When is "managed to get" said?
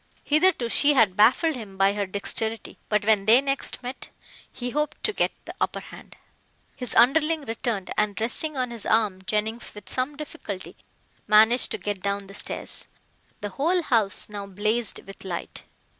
11.27-12.01